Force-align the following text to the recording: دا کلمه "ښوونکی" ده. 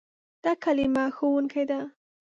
دا 0.43 0.51
کلمه 0.63 1.05
"ښوونکی" 1.15 1.63
ده. 1.69 1.79